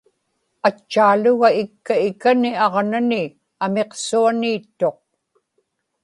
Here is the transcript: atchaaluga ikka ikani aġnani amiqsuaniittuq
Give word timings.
atchaaluga 0.67 1.49
ikka 1.63 1.95
ikani 2.07 2.51
aġnani 2.67 3.21
amiqsuaniittuq 3.65 4.97